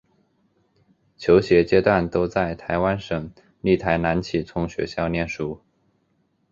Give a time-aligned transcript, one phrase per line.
[1.15, 5.61] 求学阶段都在台湾省立台南启聪学校念书。